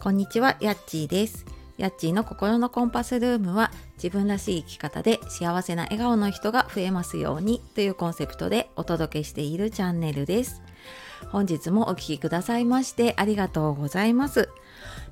[0.00, 1.44] こんにちは、やっちーです。
[1.76, 10.62] やっちーの心のコンパスルームは自分らしい生き方で幸せな笑顔の人が増えますようにというコンセプトでお届けしているチャンネルです。
[11.32, 14.48] 本日もお聴きくださいましてありがとうございます。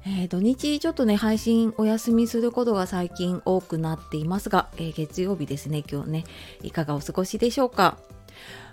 [0.05, 6.25] えー、土日ちょっとね配信お休みすることが最近多くなっていますが、えー、月曜日ですね今日ね
[6.63, 7.99] いかがお過ごしでしょうか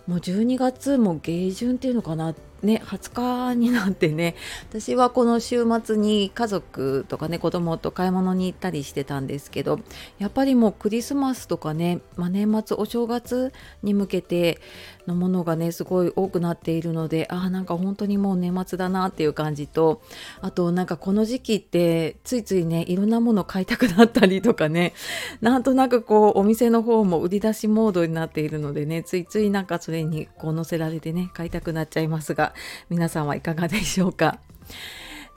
[0.06, 4.36] もう12月も下旬っていうのかなね、20日になってね
[4.70, 9.82] 私はこの週末に家族とかね子供と買い物に行ったりしてたんですけど
[10.18, 13.52] やっぱりもうクリスマスとかね、まあ、年末お正月
[13.84, 14.62] に向けて
[15.08, 20.02] のものがねすごい多くなっているのでああなんか本当にもう年末だなっていう感じと
[20.42, 24.94] あとなんかこの時期ってついついねいろんなもの買いたくなったりとかね
[25.42, 32.53] なんとなくこうお店の方も売り出しモードになっているのでねついついなんかそれにこう乗せられてね買いたくなっちゃいますが
[32.90, 34.40] 皆さんはいかがでしょうか？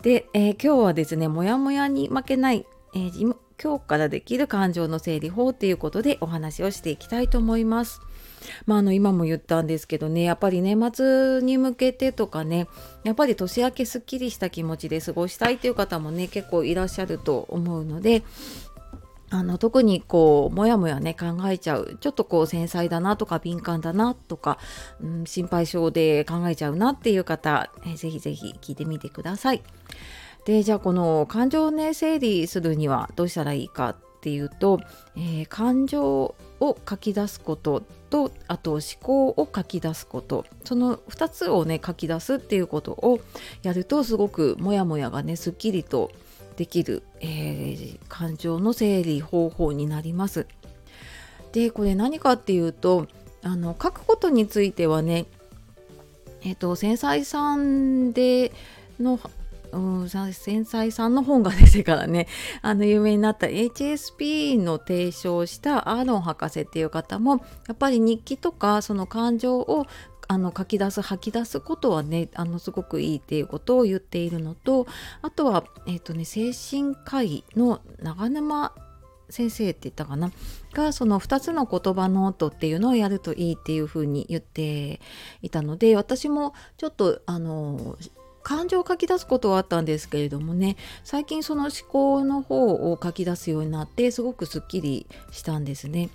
[0.03, 8.01] で、えー、今日はですね、もやもやに負けない、えー、今日からできる感情の整理法っていうことでお話をしていきたいと思います。
[8.67, 12.69] まあ、あの今も言ったんですけどねやっぱり年末に向けてとかね
[13.03, 18.23] やっぱり年明けすっきりした気持ちで過ごしたいという方もね結構いらっしゃると思うので
[19.31, 24.59] あの特にこうもやもやね考えちゃうちょっとこう繊細だなとか敏感だなとか、
[25.01, 29.63] うん、心配性で考えちゃうなっていう方、えー、ぜひぜひ聞いてみてください。
[30.45, 34.81] でじゃあこの感情をね整理するにはどうしたらいいかっていうと、
[35.17, 43.21] えー、感情を書き出すこととあと思考を書き出すことその2つをね書き出すっていうことを
[43.63, 46.13] やるとすごくモヤモヤがねすっきりと
[46.57, 50.47] できる、えー、感情の整理方法になります。
[51.53, 53.07] でこれ何かっていうと
[53.43, 55.27] あの書くことについてはね
[56.43, 58.53] えっ、ー、と繊細さんで
[59.01, 59.19] の
[59.73, 60.33] うん、繊
[60.65, 62.29] 細さんの本が出てからね
[62.63, 69.87] あの有名になった HSP の提唱したアーロン博士っていう方もやっぱり日記とかその感情を
[70.29, 74.87] あの書き出す吐き出すことはねあのすごくいいっていうことを言っているのと
[75.23, 78.73] あとは、えーとね、精神科医の長沼
[79.29, 80.31] 先生って言ったかな？
[80.73, 85.01] がその2つの言葉ノートっていうのをやるといいっていうふうに言って
[85.43, 87.97] いたので私もちょっとあの
[88.43, 96.11] 感情を書き出すことはあったんですけれどもね最近その思考の方を書き出すようになってすごくすっきりしたんですね。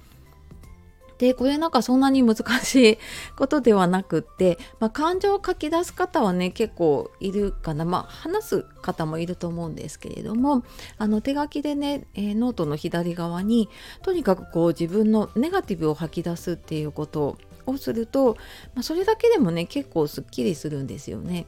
[1.22, 2.98] でこれなんかそんなに難しい
[3.36, 10.64] ことではなくって、まあ、感情を書き出す方はね結構いるかなまあ話す方もいると思うんですけれども
[10.98, 13.70] あの手書きでね、えー、ノートの左側に
[14.02, 17.38] とにかくこう自分のネガティブを吐き出すっていうこと
[17.68, 18.36] をすると、
[18.74, 21.46] まあ、それだけでもね結構すっきりするんですよね。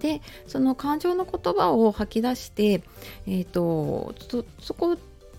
[0.00, 2.82] でその感情の言葉を吐き出して、
[3.26, 4.14] えーと
[4.58, 4.96] そこ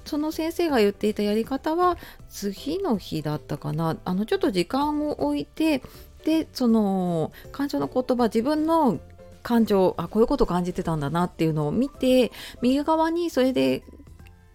[0.07, 1.97] その先生が言っていたやり方は
[2.29, 5.81] 次の日だったかなあのちょっと時間を置いて
[6.25, 8.99] でその感情の言葉自分の
[9.43, 13.81] 感情あこういうこと感じてたんだなっていうのを見て右側にそれで、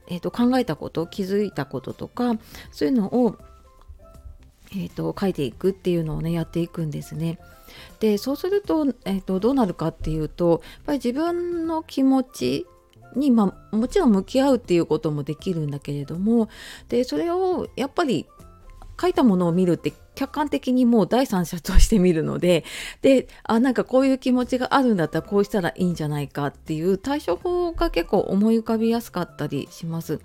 [0.09, 2.35] えーと、考えたこと気づいたこととか
[2.73, 3.39] そういうのを、
[4.73, 7.39] えーと、書いていくっていうのをねやっていくんですね。
[8.01, 12.67] でそうすると,、えーとどうなるかっていうとやっぱり自分の気持ち
[13.17, 16.49] に、まあ、もちろん向き合うっていうこともできるんだけれども
[16.89, 18.27] でそれをやっぱり
[19.01, 22.65] 書いたものを見るって客観的にもう第三者として見るので
[23.01, 30.21] であなんかこういう気持ちがあるんだったらこうしたらいいんじゃないかっていう対処法が結構思い浮かびやすかったりします。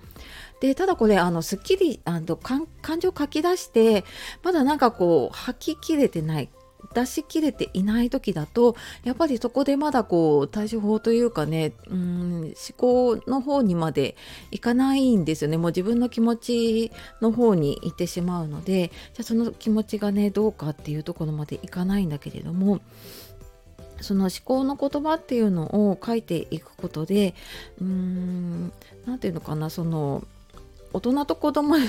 [0.60, 2.68] でただこれあのすっきりあの感
[3.00, 4.04] 情を書き出して
[4.44, 6.50] まだなんかこう吐ききれてない
[6.94, 14.16] 出し切れていない時だとやっぱりそこでまだこう対処法というかねうん思考の方にまで
[14.52, 22.80] いかないんですよねもう自分の気持ちの方に行ってしまうのでじゃあその気持ちがねどうかっていうところまでいかないんだけれども
[24.02, 27.34] その思考の言葉っていうのを書いていくことで
[27.82, 28.72] うーん
[29.06, 30.24] 何て言うのかなその
[30.94, 31.80] 大人と子供っ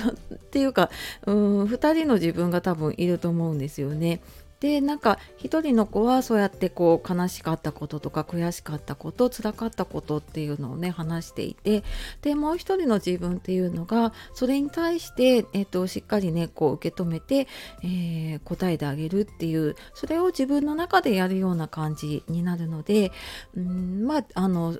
[0.51, 0.89] ていうか
[1.25, 4.21] うん2人の自分が多分いると思うんですよね。
[4.59, 11.83] でなんか一人の子はそうやってこう悲しかったこととか悔しかったこと辛かったことっていうのをね話していて
[12.21, 17.47] でもう一人の自分っていうのがそれに対して、えっと、しっかりねこう受け止めて、
[17.83, 23.11] えー、答えてあげるっていうそれを自分の中でやるような感じになるので
[23.55, 24.77] うんまああの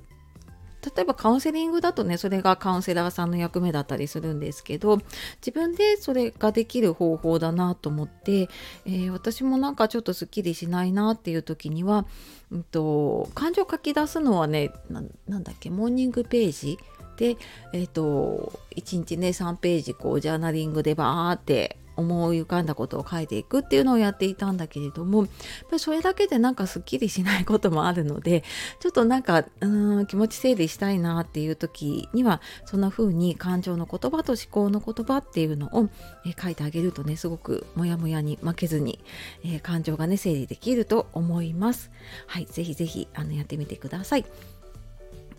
[0.83, 4.99] 例えばカウンセリングだとねそれがカウンセラーさんの役目だったりするんですけど
[5.41, 8.49] 自分でそれができる方法だなと思って、
[8.85, 12.05] えー、私もなんかちょっとすっきりしないなっていう時には、
[12.51, 15.01] うんと、感情を書き出すのはねな
[15.39, 16.77] んだっけモーニングページ
[17.17, 17.35] で、
[17.73, 25.29] えーと、1日ね3ページこうジャーナリングでバーって思い浮かんだことを書いていくっていうのをやっていたんだけれどもやっ
[25.69, 28.43] ぱりそれだけでなんかすっきりしないこともあるので
[28.79, 35.89] ちょっとなんかうん気持ち整理したいなっていう時にはそんな風に感情の言葉と思考の言葉っていうのを、
[36.25, 38.99] え書いてあげるとねすごくモヤモヤに負けずに、
[39.45, 41.91] え、感情がね整理できると思います。
[42.27, 44.25] はい、ぜひぜひあのやってみてください。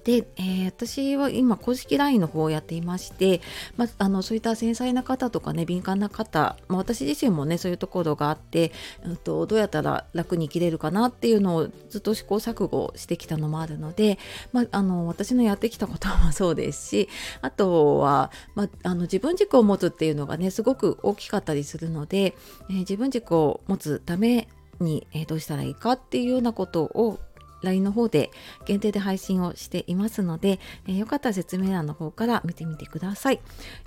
[0.04, 3.40] で、えー、私は今公式 LINE の方をやっていまして、
[3.76, 8.72] まあ、あのそういった繊細な方とかね敏感な方、まあ、私自身もねそういうところがあって、
[9.04, 14.18] うんと、どうやったら楽に生きれるかなっていうのをずっと試行錯誤してきたのもあるので、
[14.52, 17.08] まあ、あの私のやってきたこともそうですし
[17.42, 22.34] あとは、まあ、あの自分軸を持つっていうのがねすごく大きかったりするので、
[22.68, 24.48] えー、自分軸を持つため
[24.80, 27.18] に、えー、どうしたらいいかっていうようなことを
[27.62, 28.30] LINE の方で
[28.66, 33.40] 限定で配信をしていますので、えー、よかったら説明欄の方から見てみてください。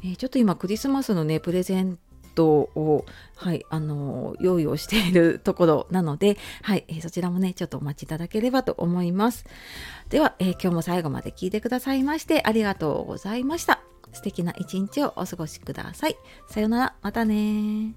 [0.03, 1.97] えー、ちょっと今クリスマスのね、プレゼン
[2.35, 3.05] トを、
[3.35, 9.45] はい、あの用意をしているところなので、はい、えー、そちらもね、ちょっとお待ちいただければと思います。
[10.09, 13.81] では、えー、今日も最後まで聞いてくださいましてありがとうございました。
[14.11, 16.15] 素敵な一日をお過ごしください。
[16.47, 17.95] さようなら、またね